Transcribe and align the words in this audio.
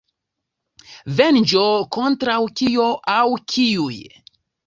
Venĝo 1.19 1.65
kontraŭ 1.97 2.39
kio 2.61 2.89
aŭ 3.19 3.27
kiuj? 3.57 4.01